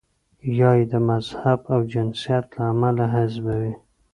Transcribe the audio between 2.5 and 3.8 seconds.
له امله حذفوي.